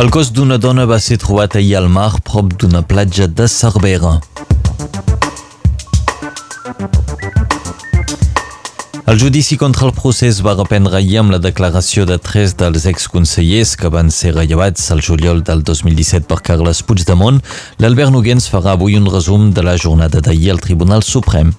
El 0.00 0.08
cos 0.08 0.30
d'una 0.32 0.56
dona 0.56 0.86
va 0.88 0.96
ser 0.96 1.18
trobat 1.20 1.58
ahir 1.58 1.74
al 1.76 1.90
mar 1.92 2.14
prop 2.24 2.54
d'una 2.56 2.80
platja 2.80 3.26
de 3.28 3.44
Cervera. 3.52 4.14
El 9.12 9.20
judici 9.20 9.58
contra 9.60 9.84
el 9.90 9.92
procés 9.92 10.40
va 10.46 10.56
reprendre 10.56 10.96
ahir 10.96 11.20
amb 11.20 11.34
la 11.34 11.42
declaració 11.44 12.06
de 12.08 12.16
tres 12.16 12.56
dels 12.56 12.88
exconsellers 12.88 13.74
que 13.76 13.92
van 13.92 14.08
ser 14.08 14.32
rellevats 14.38 14.88
al 14.94 15.04
juliol 15.04 15.44
del 15.44 15.60
2017 15.68 16.24
per 16.32 16.40
Carles 16.48 16.80
Puigdemont. 16.80 17.44
L'Albert 17.84 18.16
Noguens 18.16 18.48
farà 18.48 18.78
avui 18.78 18.96
un 18.96 19.12
resum 19.12 19.50
de 19.52 19.68
la 19.68 19.76
jornada 19.76 20.24
d'ahir 20.24 20.54
al 20.54 20.64
Tribunal 20.64 21.04
Suprem. 21.04 21.52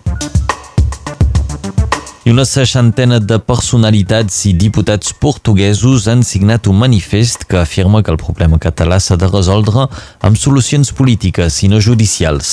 I 2.21 2.29
una 2.29 2.43
seixantena 2.45 3.17
de 3.17 3.39
personalitats 3.41 4.43
i 4.45 4.51
diputats 4.53 5.09
portuguesos 5.23 6.05
han 6.11 6.21
signat 6.21 6.69
un 6.69 6.77
manifest 6.77 7.47
que 7.49 7.57
afirma 7.57 8.03
que 8.05 8.13
el 8.13 8.21
problema 8.21 8.61
català 8.61 9.01
s'ha 9.01 9.17
de 9.17 9.31
resoldre 9.31 9.87
amb 10.21 10.37
solucions 10.37 10.93
polítiques 10.93 11.63
i 11.65 11.73
no 11.73 11.81
judicials. 11.81 12.51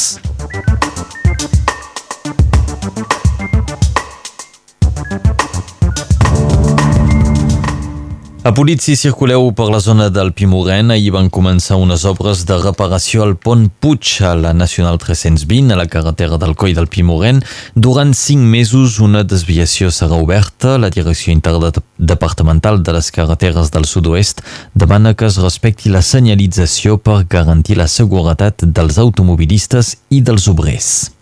A 8.48 8.52
Polit, 8.57 8.80
si 8.80 8.95
circuleu 8.97 9.51
per 9.52 9.66
la 9.69 9.79
zona 9.79 10.07
del 10.09 10.30
Pimorena, 10.33 10.95
hi 10.97 11.11
van 11.12 11.27
començar 11.28 11.77
unes 11.77 12.06
obres 12.09 12.47
de 12.48 12.56
reparació 12.62 13.27
al 13.27 13.34
pont 13.36 13.67
Puig 13.69 14.12
a 14.25 14.31
la 14.41 14.55
Nacional 14.56 14.97
320, 15.03 15.75
a 15.75 15.77
la 15.77 15.84
carretera 15.84 16.39
del 16.41 16.55
Coll 16.56 16.73
del 16.73 16.89
Pimoren. 16.89 17.42
Durant 17.77 18.14
cinc 18.17 18.41
mesos, 18.55 18.97
una 19.05 19.20
desviació 19.20 19.92
serà 19.92 20.17
oberta. 20.17 20.78
La 20.81 20.89
Direcció 20.89 21.34
Interdepartamental 21.34 22.81
de 22.81 22.97
les 22.97 23.12
Carreteres 23.12 23.69
del 23.77 23.84
Sud-oest 23.84 24.41
demana 24.73 25.12
que 25.12 25.28
es 25.28 25.36
respecti 25.45 25.92
la 25.92 26.01
senyalització 26.01 26.97
per 26.97 27.27
garantir 27.28 27.77
la 27.77 27.91
seguretat 27.98 28.64
dels 28.64 28.97
automobilistes 28.97 29.98
i 30.08 30.25
dels 30.25 30.48
obrers. 30.48 31.17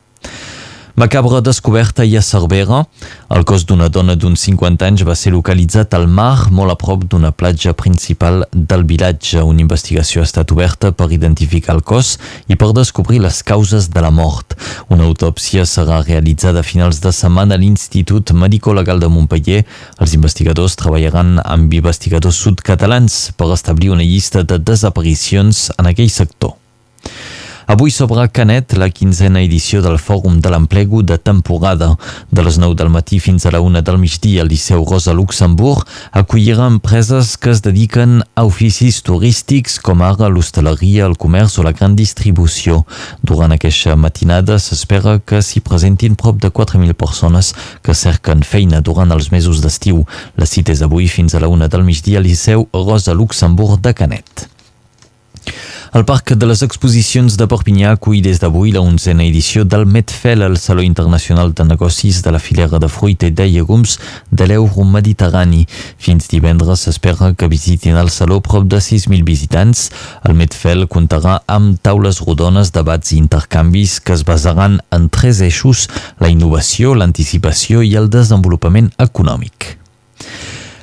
Macabra 0.96 1.42
descoberta 1.44 2.06
i 2.08 2.14
a 2.16 2.22
Cervera. 2.24 2.78
El 3.28 3.42
cos 3.44 3.66
d'una 3.68 3.90
dona 3.92 4.14
d'uns 4.16 4.40
50 4.46 4.86
anys 4.86 5.02
va 5.04 5.12
ser 5.12 5.34
localitzat 5.34 5.92
al 5.92 6.06
mar, 6.08 6.48
molt 6.48 6.72
a 6.72 6.76
prop 6.80 7.04
d'una 7.04 7.34
platja 7.36 7.74
principal 7.76 8.46
del 8.54 8.86
vilatge. 8.88 9.44
Una 9.44 9.60
investigació 9.60 10.22
ha 10.22 10.28
estat 10.30 10.56
oberta 10.56 10.94
per 10.96 11.10
identificar 11.12 11.76
el 11.76 11.84
cos 11.84 12.14
i 12.48 12.56
per 12.56 12.72
descobrir 12.72 13.20
les 13.20 13.42
causes 13.44 13.90
de 13.92 14.00
la 14.00 14.08
mort. 14.08 14.56
Una 14.88 15.04
autòpsia 15.04 15.68
serà 15.68 16.00
realitzada 16.00 16.64
a 16.64 16.70
finals 16.72 17.04
de 17.04 17.12
setmana 17.12 17.60
a 17.60 17.60
l'Institut 17.60 18.32
Medico-Legal 18.32 19.04
de 19.04 19.12
Montpellier. 19.12 19.66
Els 20.00 20.16
investigadors 20.16 20.80
treballaran 20.80 21.42
amb 21.44 21.76
investigadors 21.76 22.40
sud-catalans 22.40 23.34
per 23.36 23.52
establir 23.52 23.92
una 23.92 24.12
llista 24.14 24.48
de 24.48 24.56
desaparicions 24.56 25.66
en 25.76 25.92
aquell 25.92 26.08
sector. 26.08 26.56
Avui 27.66 27.90
s'obre 27.90 28.28
Canet 28.30 28.76
la 28.78 28.86
quinzena 28.94 29.40
edició 29.42 29.80
del 29.82 29.96
Fòrum 29.98 30.36
de 30.38 30.52
l'Emplego 30.52 31.00
de 31.02 31.16
temporada. 31.18 31.88
De 32.30 32.44
les 32.46 32.60
9 32.62 32.76
del 32.78 32.92
matí 32.94 33.18
fins 33.18 33.42
a 33.42 33.50
la 33.50 33.58
1 33.58 33.82
del 33.82 33.98
migdia 33.98 34.44
al 34.44 34.52
Liceu 34.52 34.84
Rosa 34.86 35.10
Luxemburg 35.10 35.82
acollirà 36.12 36.68
empreses 36.70 37.34
que 37.34 37.50
es 37.50 37.64
dediquen 37.66 38.22
a 38.36 38.46
oficis 38.46 39.02
turístics 39.02 39.80
com 39.82 40.06
ara 40.06 40.30
l'hostaleria, 40.30 41.10
el 41.10 41.18
comerç 41.18 41.58
o 41.58 41.66
la 41.66 41.74
gran 41.74 41.98
distribució. 41.98 42.84
Durant 43.26 43.58
aquesta 43.58 43.98
matinada 43.98 44.60
s'espera 44.62 45.18
que 45.18 45.42
s'hi 45.42 45.58
presentin 45.58 46.14
prop 46.14 46.38
de 46.38 46.54
4.000 46.54 46.94
persones 46.94 47.50
que 47.82 47.98
cerquen 47.98 48.46
feina 48.46 48.78
durant 48.78 49.10
els 49.10 49.32
mesos 49.34 49.58
d'estiu. 49.58 50.04
La 50.38 50.46
cita 50.46 50.70
és 50.70 50.86
avui 50.86 51.10
fins 51.10 51.34
a 51.34 51.42
la 51.42 51.50
1 51.50 51.66
del 51.66 51.82
migdia 51.82 52.22
al 52.22 52.30
Liceu 52.30 52.68
Rosa 52.70 53.10
Luxemburg 53.10 53.82
de 53.82 53.92
Canet. 53.92 54.52
El 55.94 56.04
Parc 56.04 56.32
de 56.34 56.46
les 56.50 56.62
Exposicions 56.64 57.36
de 57.38 57.46
Perpinyà 57.46 57.92
acull 57.94 58.18
des 58.24 58.40
d'avui 58.42 58.72
la 58.74 58.82
onzena 58.82 59.22
edició 59.24 59.62
del 59.64 59.86
Medfel, 59.86 60.42
el 60.42 60.56
Saló 60.58 60.82
Internacional 60.82 61.52
de 61.54 61.64
Negocis 61.64 62.22
de 62.24 62.32
la 62.34 62.40
filera 62.42 62.80
de 62.82 62.88
fruita 62.90 63.28
i 63.30 63.30
de 63.30 63.46
llegums 63.46 63.94
de 64.30 64.48
l'euro 64.50 64.84
mediterrani. 64.84 65.62
Fins 66.02 66.26
divendres 66.32 66.82
s'espera 66.84 67.32
que 67.38 67.48
visitin 67.48 67.96
el 68.02 68.10
Saló 68.10 68.40
prop 68.42 68.66
de 68.66 68.82
6.000 68.82 69.22
visitants. 69.24 69.86
El 70.26 70.34
Medfel 70.34 70.88
comptarà 70.90 71.38
amb 71.46 71.78
taules 71.86 72.20
rodones, 72.26 72.74
debats 72.74 73.14
i 73.14 73.20
intercanvis 73.22 74.00
que 74.00 74.18
es 74.18 74.26
basaran 74.26 74.80
en 74.90 75.08
tres 75.08 75.40
eixos, 75.40 75.86
la 76.18 76.32
innovació, 76.34 76.94
l'anticipació 76.98 77.86
i 77.86 77.94
el 77.94 78.10
desenvolupament 78.10 78.90
econòmic. 78.98 79.76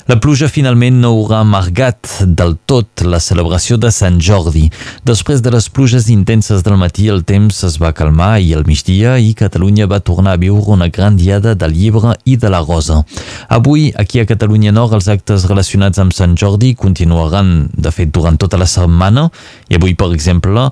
La 0.04 0.18
pluja 0.20 0.50
finalment 0.52 0.98
no 1.00 1.14
haurà 1.14 1.38
amargat 1.46 2.10
del 2.28 2.58
tot 2.68 3.06
la 3.08 3.22
celebració 3.24 3.78
de 3.80 3.88
Sant 3.96 4.18
Jordi. 4.20 4.66
Després 5.08 5.40
de 5.40 5.54
les 5.54 5.70
pluges 5.72 6.10
intenses 6.12 6.60
del 6.66 6.76
matí, 6.82 7.06
el 7.08 7.22
temps 7.24 7.62
es 7.64 7.78
va 7.80 7.94
calmar 7.96 8.34
i 8.44 8.50
al 8.52 8.66
migdia 8.68 9.14
i 9.16 9.32
Catalunya 9.40 9.88
va 9.88 10.02
tornar 10.04 10.34
a 10.36 10.42
viure 10.42 10.76
una 10.76 10.90
gran 10.92 11.16
diada 11.16 11.54
del 11.56 11.72
llibre 11.78 12.18
i 12.28 12.36
de 12.36 12.52
la 12.52 12.60
rosa. 12.66 13.06
Avui, 13.48 13.94
aquí 13.96 14.20
a 14.20 14.28
Catalunya 14.28 14.74
Nord, 14.76 14.98
els 15.00 15.08
actes 15.08 15.48
relacionats 15.48 16.04
amb 16.04 16.12
Sant 16.12 16.36
Jordi 16.36 16.74
continuaran, 16.76 17.70
de 17.72 17.96
fet, 17.96 18.12
durant 18.12 18.36
tota 18.36 18.60
la 18.60 18.68
setmana 18.68 19.30
i 19.72 19.80
avui, 19.80 19.96
per 19.96 20.12
exemple, 20.12 20.68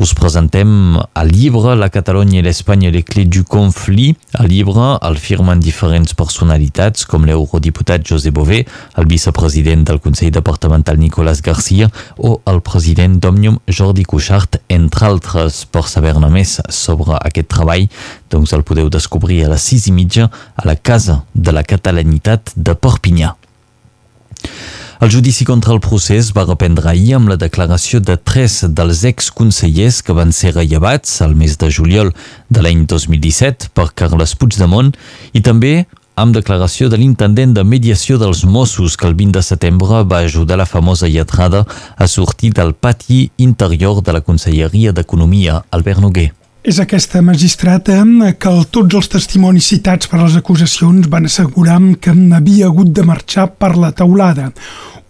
us 0.00 0.14
presentem 0.16 0.96
el 0.96 1.28
llibre 1.28 1.74
La 1.76 1.90
Catalunya 1.92 2.38
i 2.40 2.44
l'Espanya 2.46 2.88
les 2.94 3.04
clés 3.04 3.26
du 3.28 3.42
conflit. 3.44 4.16
El 4.40 4.48
llibre 4.48 4.94
el 5.04 5.18
firmen 5.20 5.60
diferents 5.60 6.16
personalitats 6.16 7.04
com 7.10 7.26
l'eurodiputat 7.28 8.06
José 8.08 8.32
Bové, 8.32 8.62
el 8.96 9.08
vicepresident 9.10 9.84
del 9.84 10.00
Consell 10.00 10.32
Departamental 10.32 10.98
Nicolás 10.98 11.42
García 11.44 11.90
o 12.16 12.38
el 12.48 12.62
president 12.64 13.20
d'Òmnium 13.20 13.60
Jordi 13.68 14.08
Cuixart, 14.08 14.62
entre 14.72 15.10
altres. 15.10 15.66
Per 15.68 15.84
saber-ne 15.84 16.32
més 16.32 16.56
sobre 16.72 17.20
aquest 17.20 17.52
treball, 17.52 17.84
doncs 18.32 18.56
el 18.56 18.64
podeu 18.64 18.88
descobrir 18.88 19.42
a 19.44 19.52
les 19.52 19.68
sis 19.68 19.90
i 19.90 19.92
mitja 19.92 20.30
a 20.30 20.64
la 20.64 20.78
Casa 20.80 21.26
de 21.34 21.52
la 21.52 21.66
Catalanitat 21.66 22.56
de 22.56 22.72
Perpinyà. 22.72 23.34
El 25.00 25.08
judici 25.10 25.46
contra 25.48 25.72
el 25.72 25.78
procés 25.80 26.26
va 26.36 26.42
reprendre 26.44 26.90
ahir 26.90 27.14
amb 27.16 27.30
la 27.32 27.38
declaració 27.40 28.02
de 28.04 28.18
tres 28.20 28.58
dels 28.68 28.98
exconsellers 29.08 30.02
que 30.04 30.12
van 30.12 30.28
ser 30.36 30.50
rellevats 30.52 31.22
al 31.24 31.32
mes 31.32 31.54
de 31.62 31.70
juliol 31.72 32.10
de 32.52 32.60
l'any 32.60 32.82
2017 32.84 33.70
per 33.72 33.86
Carles 33.96 34.34
Puigdemont 34.36 34.90
i 35.32 35.40
també 35.40 35.86
amb 36.20 36.36
declaració 36.36 36.90
de 36.92 36.98
l'intendent 37.00 37.54
de 37.56 37.64
mediació 37.64 38.18
dels 38.20 38.44
Mossos 38.44 38.98
que 39.00 39.08
el 39.08 39.16
20 39.16 39.38
de 39.38 39.44
setembre 39.46 40.02
va 40.04 40.20
ajudar 40.26 40.60
la 40.60 40.68
famosa 40.68 41.08
lletrada 41.08 41.64
a 41.96 42.06
sortir 42.06 42.52
del 42.52 42.74
pati 42.74 43.30
interior 43.38 44.02
de 44.04 44.12
la 44.12 44.20
Conselleria 44.20 44.92
d'Economia, 44.92 45.62
Albert 45.70 46.04
Noguer. 46.04 46.39
És 46.60 46.76
aquesta 46.76 47.22
magistrata 47.24 48.02
que 48.36 48.50
tots 48.68 48.96
els 48.98 49.08
testimonis 49.08 49.70
citats 49.72 50.10
per 50.10 50.18
les 50.20 50.34
acusacions 50.36 51.08
van 51.08 51.24
assegurar 51.24 51.78
que 52.04 52.12
havia 52.36 52.66
hagut 52.68 52.90
de 52.92 53.04
marxar 53.08 53.46
per 53.56 53.78
la 53.80 53.92
taulada 53.96 54.50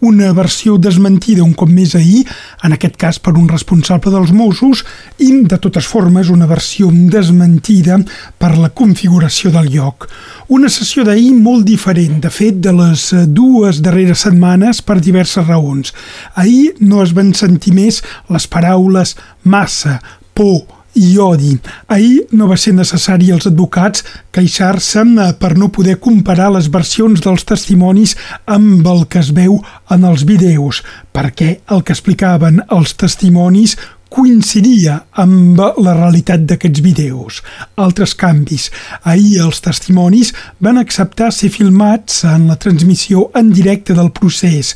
una 0.01 0.31
versió 0.33 0.77
desmentida 0.81 1.43
un 1.43 1.53
cop 1.53 1.69
més 1.69 1.93
ahir, 1.95 2.23
en 2.65 2.73
aquest 2.73 2.95
cas 2.97 3.19
per 3.21 3.35
un 3.37 3.47
responsable 3.49 4.09
dels 4.09 4.31
Mossos, 4.33 4.81
i, 5.21 5.29
de 5.45 5.59
totes 5.61 5.85
formes, 5.85 6.31
una 6.33 6.47
versió 6.49 6.89
desmentida 6.89 7.99
per 8.41 8.55
la 8.57 8.71
configuració 8.73 9.51
del 9.53 9.69
lloc. 9.75 10.09
Una 10.49 10.71
sessió 10.73 11.05
d'ahir 11.05 11.35
molt 11.37 11.67
diferent, 11.69 12.17
de 12.23 12.33
fet, 12.33 12.57
de 12.65 12.73
les 12.73 13.07
dues 13.29 13.83
darreres 13.85 14.25
setmanes 14.25 14.81
per 14.81 14.97
diverses 14.99 15.45
raons. 15.45 15.93
Ahir 16.33 16.73
no 16.81 17.03
es 17.05 17.13
van 17.13 17.35
sentir 17.37 17.75
més 17.77 18.01
les 18.33 18.49
paraules 18.49 19.15
massa, 19.43 19.99
por, 20.33 20.80
i 20.95 21.17
odi. 21.19 21.53
Ahir 21.87 22.27
no 22.31 22.47
va 22.49 22.57
ser 22.59 22.73
necessari 22.75 23.31
als 23.31 23.47
advocats 23.49 24.03
queixar-se 24.35 25.03
eh, 25.05 25.31
per 25.39 25.55
no 25.57 25.71
poder 25.71 25.99
comparar 25.99 26.51
les 26.55 26.69
versions 26.71 27.23
dels 27.23 27.45
testimonis 27.47 28.15
amb 28.45 28.87
el 28.87 29.05
que 29.07 29.21
es 29.23 29.31
veu 29.35 29.59
en 29.91 30.05
els 30.07 30.25
vídeos, 30.27 30.83
perquè 31.13 31.57
el 31.71 31.83
que 31.83 31.95
explicaven 31.95 32.61
els 32.69 32.95
testimonis 32.95 33.77
coincidia 34.11 34.97
amb 35.23 35.59
la 35.79 35.93
realitat 35.95 36.43
d'aquests 36.43 36.81
vídeos. 36.83 37.39
Altres 37.79 38.13
canvis. 38.19 38.67
Ahir 39.07 39.39
els 39.45 39.61
testimonis 39.63 40.33
van 40.59 40.81
acceptar 40.81 41.31
ser 41.31 41.51
filmats 41.53 42.25
en 42.27 42.49
la 42.51 42.59
transmissió 42.59 43.29
en 43.39 43.53
directe 43.55 43.95
del 43.95 44.11
procés 44.11 44.75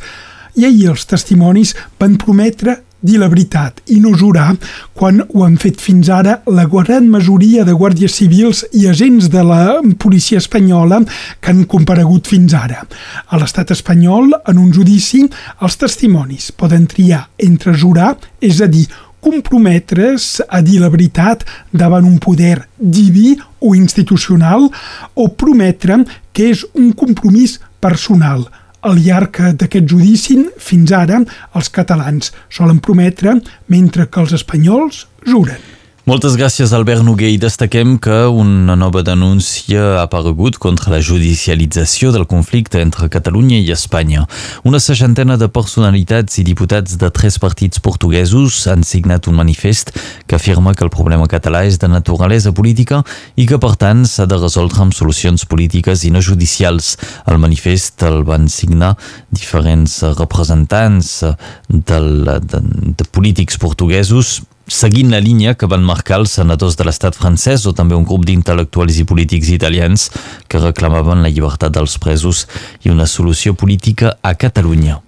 i 0.55 0.63
ahir 0.63 0.91
els 0.93 1.03
testimonis 1.09 1.73
van 1.99 2.15
prometre 2.19 2.77
dir 3.05 3.19
la 3.21 3.29
veritat 3.31 3.81
i 3.93 3.99
no 4.01 4.15
jurar 4.17 4.49
quan 4.97 5.21
ho 5.23 5.45
han 5.45 5.57
fet 5.61 5.81
fins 5.81 6.09
ara 6.09 6.39
la 6.49 6.65
gran 6.65 7.07
majoria 7.11 7.63
de 7.67 7.75
guàrdies 7.77 8.17
civils 8.17 8.65
i 8.73 8.87
agents 8.89 9.29
de 9.29 9.43
la 9.45 9.81
policia 9.99 10.41
espanyola 10.41 11.01
que 11.39 11.51
han 11.51 11.65
comparegut 11.69 12.27
fins 12.27 12.53
ara. 12.53 12.83
A 13.29 13.37
l'estat 13.37 13.71
espanyol, 13.71 14.33
en 14.47 14.57
un 14.57 14.71
judici, 14.73 15.23
els 15.61 15.77
testimonis 15.77 16.51
poden 16.51 16.87
triar 16.87 17.27
entre 17.37 17.75
jurar, 17.77 18.15
és 18.41 18.61
a 18.61 18.67
dir, 18.67 18.87
comprometre's 19.25 20.41
a 20.49 20.61
dir 20.61 20.79
la 20.83 20.91
veritat 20.93 21.45
davant 21.73 22.05
un 22.05 22.19
poder 22.21 22.67
diví 22.77 23.33
o 23.59 23.73
institucional 23.73 24.67
o 25.15 25.27
prometre 25.33 26.03
que 26.35 26.51
és 26.53 26.61
un 26.77 26.91
compromís 26.93 27.57
personal, 27.81 28.45
Al 28.85 28.99
llarg 29.01 29.39
d'aquest 29.57 29.87
judici, 29.89 30.35
fins 30.61 30.91
ara, 30.93 31.17
els 31.57 31.71
catalans 31.73 32.29
solen 32.53 32.77
prometre, 32.85 33.33
mentre 33.73 34.05
que 34.05 34.21
els 34.21 34.35
espanyols 34.37 35.07
juren. 35.25 35.63
Moltes 36.05 36.35
gràcies, 36.37 36.69
Albert 36.69 37.01
Noguer. 37.01 37.31
I 37.33 37.39
destaquem 37.41 37.95
que 37.97 38.27
una 38.29 38.75
nova 38.77 39.01
denúncia 39.01 39.81
ha 39.95 40.03
aparegut 40.03 40.59
contra 40.61 40.91
la 40.93 40.99
judicialització 41.01 42.11
del 42.13 42.27
conflicte 42.29 42.77
entre 42.77 43.09
Catalunya 43.09 43.57
i 43.57 43.71
Espanya. 43.73 44.27
Una 44.69 44.77
seixantena 44.77 45.33
de 45.41 45.49
personalitats 45.49 46.37
i 46.37 46.45
diputats 46.45 46.99
de 47.01 47.09
tres 47.09 47.39
partits 47.41 47.81
portuguesos 47.81 48.67
han 48.69 48.85
signat 48.85 49.25
un 49.25 49.39
manifest 49.41 49.95
que 50.29 50.37
afirma 50.37 50.75
que 50.77 50.85
el 50.85 50.93
problema 50.93 51.25
català 51.25 51.65
és 51.65 51.81
de 51.81 51.89
naturalesa 51.89 52.53
política 52.53 53.01
i 53.33 53.49
que, 53.49 53.57
per 53.57 53.73
tant, 53.73 54.05
s'ha 54.05 54.29
de 54.29 54.37
resoldre 54.37 54.85
amb 54.85 54.93
solucions 54.93 55.49
polítiques 55.49 56.05
i 56.05 56.13
no 56.13 56.21
judicials. 56.21 56.99
El 57.25 57.41
manifest 57.41 58.05
el 58.05 58.21
van 58.29 58.45
signar 58.45 58.93
diferents 59.33 60.03
representants 60.21 61.23
del, 61.65 62.11
de, 62.45 62.67
de 62.93 63.09
polítics 63.09 63.57
portuguesos 63.57 64.43
seguint 64.67 65.11
la 65.13 65.21
línia 65.21 65.53
que 65.53 65.69
van 65.69 65.85
marcar 65.85 66.19
els 66.23 66.35
senadors 66.39 66.75
de 66.75 66.85
l'estat 66.87 67.15
francès 67.15 67.65
o 67.69 67.73
també 67.77 67.95
un 67.95 68.05
grup 68.05 68.25
d'intel·lectuals 68.25 68.97
i 68.99 69.05
polítics 69.05 69.51
italians 69.53 70.09
que 70.49 70.61
reclamaven 70.61 71.21
la 71.21 71.29
llibertat 71.29 71.73
dels 71.75 71.97
presos 72.01 72.45
i 72.83 72.89
una 72.89 73.05
solució 73.05 73.53
política 73.53 74.17
a 74.21 74.33
Catalunya. 74.33 75.01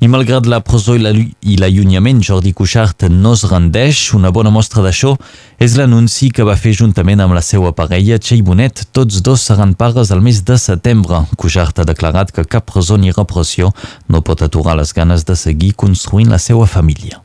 I 0.00 0.08
malgrat 0.08 0.46
la 0.48 0.62
presó 0.64 0.94
i 0.96 1.56
l'allunyament, 1.60 2.22
Jordi 2.24 2.54
Cuixart 2.56 3.04
no 3.12 3.34
es 3.36 3.42
rendeix. 3.50 3.98
Una 4.16 4.30
bona 4.32 4.48
mostra 4.48 4.80
d'això 4.80 5.12
és 5.60 5.76
l'anunci 5.76 6.30
que 6.32 6.46
va 6.48 6.56
fer 6.56 6.72
juntament 6.78 7.20
amb 7.20 7.36
la 7.36 7.42
seva 7.44 7.74
parella, 7.76 8.16
Txell 8.16 8.40
Bonet. 8.40 8.86
Tots 8.96 9.20
dos 9.20 9.44
seran 9.44 9.76
pares 9.76 10.08
al 10.08 10.24
mes 10.24 10.40
de 10.48 10.56
setembre. 10.56 11.26
Cuixart 11.36 11.84
ha 11.84 11.84
declarat 11.84 12.32
que 12.32 12.48
cap 12.48 12.70
presó 12.72 12.96
ni 12.96 13.12
repressió 13.12 13.74
no 14.08 14.24
pot 14.24 14.40
aturar 14.40 14.78
les 14.80 14.96
ganes 14.96 15.28
de 15.28 15.36
seguir 15.36 15.74
construint 15.76 16.32
la 16.32 16.40
seva 16.40 16.64
família. 16.64 17.20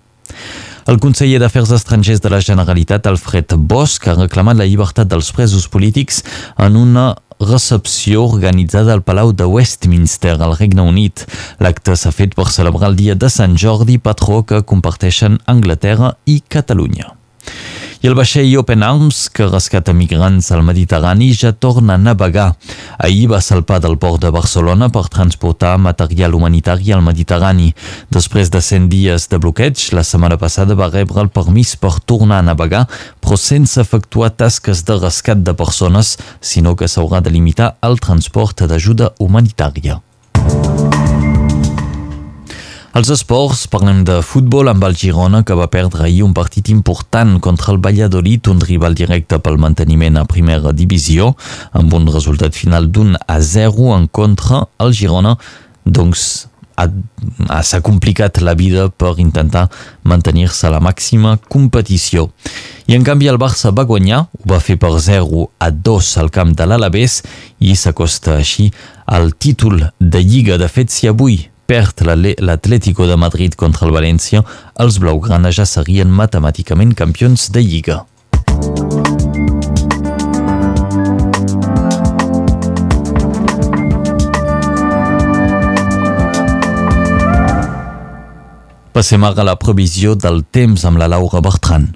El 0.85 0.99
conseller 1.01 1.39
d'Afers 1.41 1.71
Estrangers 1.73 2.19
de 2.21 2.29
la 2.29 2.37
Generalitat, 2.45 3.07
Alfred 3.09 3.55
Bosch, 3.57 4.05
ha 4.05 4.13
reclamat 4.13 4.59
la 4.59 4.67
llibertat 4.69 5.09
dels 5.09 5.31
presos 5.33 5.65
polítics 5.65 6.21
en 6.61 6.77
una 6.77 7.07
recepció 7.41 8.27
organitzada 8.27 8.93
al 8.93 9.01
Palau 9.01 9.33
de 9.33 9.49
Westminster, 9.49 10.37
al 10.37 10.53
Regne 10.59 10.85
Unit. 10.85 11.25
L'acte 11.57 11.97
s'ha 11.97 12.13
fet 12.13 12.37
per 12.37 12.51
celebrar 12.53 12.93
el 12.93 13.01
dia 13.01 13.17
de 13.17 13.33
Sant 13.33 13.57
Jordi, 13.57 13.97
patró 13.97 14.43
que 14.45 14.61
comparteixen 14.61 15.41
Anglaterra 15.49 16.19
i 16.29 16.43
Catalunya. 16.45 17.15
I 18.05 18.07
el 18.07 18.13
vaixell 18.13 18.51
Open 18.59 18.83
Arms, 18.85 19.31
que 19.33 19.47
rescata 19.49 19.93
migrants 19.97 20.51
al 20.53 20.61
Mediterrani, 20.61 21.31
ja 21.33 21.49
torna 21.57 21.95
a 21.95 21.97
navegar. 21.97 22.51
Ahir 23.01 23.31
va 23.31 23.39
salpar 23.41 23.79
del 23.81 23.97
port 23.97 24.21
de 24.21 24.29
Barcelona 24.29 24.91
per 24.93 25.07
transportar 25.09 25.71
material 25.81 26.37
humanitari 26.37 26.93
al 26.93 27.01
Mediterrani. 27.01 27.71
Després 28.13 28.53
de 28.53 28.61
100 28.61 28.87
dies 28.93 29.25
de 29.33 29.41
bloqueig, 29.41 29.89
la 29.97 30.05
setmana 30.05 30.37
passada 30.37 30.77
va 30.77 30.93
rebre 30.93 31.25
el 31.25 31.33
permís 31.33 31.73
per 31.81 31.95
tornar 32.05 32.43
a 32.43 32.49
navegar, 32.53 32.85
però 33.25 33.41
sense 33.41 33.81
efectuar 33.81 34.35
tasques 34.37 34.85
de 34.85 35.01
rescat 35.01 35.41
de 35.41 35.57
persones, 35.57 36.19
sinó 36.41 36.77
que 36.77 36.85
s'haurà 36.85 37.25
de 37.25 37.33
limitar 37.33 37.79
el 37.81 37.97
transport 37.97 38.67
d'ajuda 38.69 39.15
humanitària. 39.17 40.04
Als 42.95 43.09
esports 43.11 43.65
parlem 43.67 44.05
de 44.07 44.21
futbol 44.23 44.69
amb 44.71 44.85
el 44.87 44.93
Girona 44.95 45.41
que 45.43 45.55
va 45.59 45.65
perdre 45.67 46.05
ahir 46.05 46.21
un 46.23 46.31
partit 46.31 46.69
important 46.71 47.41
contra 47.43 47.73
el 47.73 47.81
Valladolid, 47.83 48.47
un 48.47 48.61
rival 48.63 48.93
directe 48.95 49.35
pel 49.43 49.57
manteniment 49.59 50.15
a 50.15 50.23
primera 50.23 50.71
divisió, 50.71 51.33
amb 51.75 51.91
un 51.97 52.05
resultat 52.07 52.55
final 52.55 52.85
d'un 52.87 53.17
a 53.19 53.35
0 53.43 53.89
en 53.97 54.05
contra 54.07 54.61
el 54.79 54.95
Girona, 54.95 55.33
doncs 55.83 56.47
s'ha 56.79 57.81
complicat 57.83 58.39
la 58.39 58.53
vida 58.55 58.85
per 58.87 59.17
intentar 59.19 59.65
mantenir-se 60.07 60.69
a 60.69 60.71
la 60.71 60.79
màxima 60.79 61.33
competició. 61.51 62.29
I 62.87 62.95
en 62.95 63.03
canvi 63.03 63.27
el 63.27 63.39
Barça 63.41 63.73
va 63.75 63.83
guanyar, 63.83 64.21
ho 64.31 64.47
va 64.47 64.61
fer 64.63 64.77
per 64.79 64.93
0 65.03 65.49
a 65.59 65.67
2 65.89 66.13
al 66.23 66.31
camp 66.31 66.55
de 66.55 66.69
l'Alavés 66.71 67.17
i 67.59 67.75
s'acosta 67.75 68.37
així 68.37 68.69
al 69.05 69.33
títol 69.35 69.83
de 69.99 70.23
Lliga. 70.23 70.55
De 70.55 70.71
fet, 70.71 70.95
si 70.95 71.11
avui 71.11 71.41
perd 71.65 72.05
l'Atlético 72.05 73.07
de 73.07 73.17
Madrid 73.17 73.55
contra 73.55 73.87
el 73.87 73.93
València, 73.95 74.43
els 74.79 74.99
blaugrana 75.01 75.51
ja 75.51 75.65
serien 75.65 76.11
matemàticament 76.11 76.93
campions 76.93 77.49
de 77.51 77.63
Lliga. 77.65 78.03
Passem 88.95 89.25
ara 89.27 89.43
a 89.43 89.49
la 89.49 89.59
previsió 89.59 90.15
del 90.15 90.45
temps 90.55 90.85
amb 90.87 91.01
la 91.01 91.09
Laura 91.11 91.41
Bertran. 91.43 91.91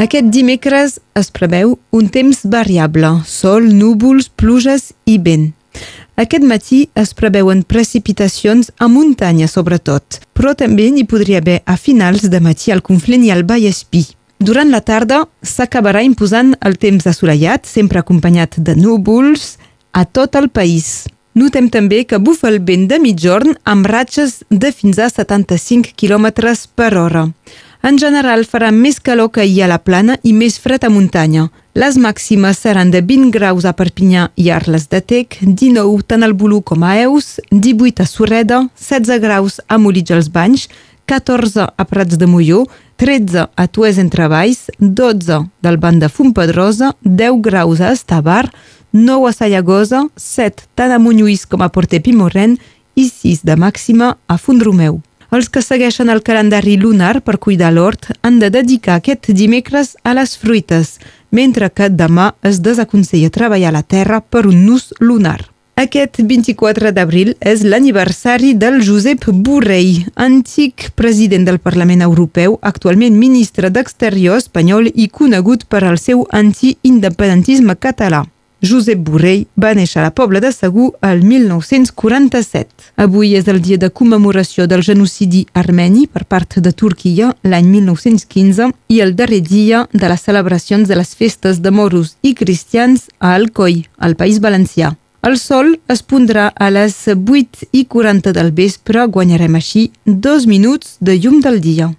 Aquest 0.00 0.30
dimecres 0.32 0.94
es 1.18 1.28
preveu 1.28 1.74
un 1.92 2.06
temps 2.08 2.38
variable, 2.48 3.08
sol, 3.28 3.66
núvols, 3.68 4.30
pluges 4.32 4.94
i 5.04 5.18
vent. 5.20 5.50
Aquest 6.16 6.46
matí 6.48 6.78
es 6.96 7.12
preveuen 7.18 7.60
precipitacions 7.68 8.70
a 8.80 8.88
muntanya 8.88 9.48
sobretot, 9.50 10.22
però 10.32 10.54
també 10.56 10.88
n'hi 10.88 11.04
podria 11.04 11.42
haver 11.44 11.58
a 11.68 11.76
finals 11.76 12.24
de 12.32 12.40
matí 12.40 12.72
al 12.72 12.80
Conflent 12.80 13.28
i 13.28 13.34
al 13.34 13.44
Vallespí. 13.44 14.06
Durant 14.40 14.72
la 14.72 14.80
tarda 14.80 15.26
s'acabarà 15.44 16.00
imposant 16.06 16.54
el 16.64 16.80
temps 16.80 17.04
assolellat, 17.04 17.68
sempre 17.68 18.00
acompanyat 18.00 18.56
de 18.56 18.78
núvols, 18.80 19.58
a 19.92 20.06
tot 20.08 20.40
el 20.40 20.48
país. 20.48 21.10
Notem 21.36 21.68
també 21.68 22.06
que 22.08 22.18
bufa 22.18 22.48
el 22.48 22.62
vent 22.64 22.88
de 22.88 22.96
mitjorn 23.04 23.52
amb 23.68 23.84
ratxes 23.86 24.40
de 24.48 24.72
fins 24.72 24.96
a 24.98 25.12
75 25.12 25.92
km 25.92 26.32
per 26.74 26.94
hora. 26.96 27.28
En 27.82 27.96
general 27.96 28.44
farà 28.44 28.68
més 28.76 28.98
calor 29.00 29.30
que 29.32 29.40
ahir 29.40 29.62
a 29.64 29.70
la 29.70 29.78
plana 29.80 30.18
i 30.22 30.34
més 30.36 30.58
fred 30.60 30.84
a 30.84 30.90
muntanya. 30.92 31.46
Les 31.72 31.96
màximes 31.96 32.58
seran 32.60 32.90
de 32.92 33.00
20 33.00 33.30
graus 33.32 33.64
a 33.64 33.72
Perpinyà 33.72 34.26
i 34.36 34.50
Arles 34.52 34.84
de 34.92 35.00
Tec, 35.00 35.38
19 35.40 36.04
tant 36.04 36.26
al 36.26 36.34
Bolú 36.36 36.60
com 36.60 36.84
a 36.84 36.92
Eus, 37.00 37.38
18 37.50 38.04
a 38.04 38.06
Sureda, 38.06 38.60
16 38.76 39.22
graus 39.24 39.60
a 39.66 39.80
Molitge 39.80 40.12
als 40.18 40.28
Banys, 40.28 40.68
14 41.08 41.70
a 41.72 41.88
Prats 41.88 42.20
de 42.20 42.28
Molló, 42.28 42.66
13 43.00 43.48
a 43.56 43.66
Tues 43.66 43.96
entre 43.98 44.28
Valls, 44.28 44.68
12 44.78 45.46
del 45.64 45.78
Banc 45.80 46.04
de 46.04 46.12
Fontpedrosa, 46.12 46.92
10 47.02 47.40
graus 47.40 47.80
a 47.80 47.94
Estavar, 47.96 48.50
9 48.92 49.30
a 49.30 49.32
Sallagosa, 49.32 50.04
7 50.16 50.68
tant 50.76 50.92
a 50.92 51.00
Monlluís 51.00 51.46
com 51.48 51.64
a 51.64 51.72
Porter 51.72 52.02
Pimorren 52.04 52.58
i 52.94 53.08
6 53.08 53.46
de 53.48 53.56
màxima 53.56 54.18
a 54.28 54.36
Font-romeu. 54.36 55.00
Els 55.30 55.46
que 55.46 55.60
segueixen 55.62 56.08
el 56.10 56.24
calendari 56.26 56.72
lunar 56.76 57.20
per 57.22 57.36
cuidar 57.38 57.70
l'hort 57.70 58.08
han 58.26 58.40
de 58.42 58.48
dedicar 58.50 58.96
aquest 58.98 59.28
dimecres 59.30 59.92
a 60.02 60.14
les 60.18 60.32
fruites, 60.36 60.96
mentre 61.30 61.68
que 61.70 61.86
demà 61.86 62.32
es 62.42 62.58
desaconsella 62.66 63.30
treballar 63.30 63.70
la 63.76 63.84
terra 63.84 64.18
per 64.20 64.48
un 64.50 64.64
nus 64.66 64.88
lunar. 64.98 65.38
Aquest 65.78 66.18
24 66.26 66.90
d'abril 66.92 67.30
és 67.40 67.62
l'aniversari 67.62 68.50
del 68.58 68.82
Josep 68.82 69.28
Borrell, 69.30 70.02
antic 70.16 70.90
president 70.98 71.46
del 71.46 71.60
Parlament 71.62 72.02
Europeu, 72.02 72.58
actualment 72.60 73.14
ministre 73.16 73.70
d'Exterior 73.70 74.42
espanyol 74.42 74.90
i 74.92 75.08
conegut 75.08 75.64
per 75.70 75.84
al 75.84 76.02
seu 76.02 76.26
anti-independentisme 76.42 77.78
català. 77.78 78.26
Josep 78.60 79.00
Borrell 79.00 79.46
va 79.56 79.72
néixer 79.72 80.02
a 80.02 80.04
la 80.04 80.12
Pobla 80.12 80.40
de 80.44 80.50
Segur 80.52 80.90
el 81.06 81.22
1947. 81.24 82.90
Avui 83.00 83.32
és 83.38 83.48
el 83.48 83.60
dia 83.64 83.78
de 83.80 83.88
commemoració 83.88 84.66
del 84.68 84.84
genocidi 84.84 85.46
armeni 85.56 86.06
per 86.06 86.26
part 86.28 86.58
de 86.60 86.72
Turquia 86.72 87.32
l'any 87.42 87.70
1915 87.72 88.68
i 88.92 89.00
el 89.00 89.14
darrer 89.16 89.40
dia 89.40 89.86
de 89.92 90.10
les 90.12 90.26
celebracions 90.28 90.88
de 90.88 90.98
les 91.00 91.14
festes 91.16 91.62
de 91.64 91.72
moros 91.72 92.16
i 92.20 92.34
cristians 92.34 93.08
a 93.18 93.32
Alcoi, 93.38 93.86
al 93.96 94.16
País 94.16 94.40
Valencià. 94.44 94.92
El 95.22 95.36
sol 95.36 95.74
es 95.92 96.00
pondrà 96.00 96.46
a 96.56 96.70
les 96.72 96.94
8 97.08 97.68
i 97.72 97.84
40 97.84 98.32
del 98.36 98.52
vespre, 98.56 99.04
guanyarem 99.04 99.56
així 99.56 99.90
dos 100.04 100.46
minuts 100.46 100.96
de 101.00 101.16
llum 101.20 101.40
del 101.44 101.60
dia. 101.60 101.90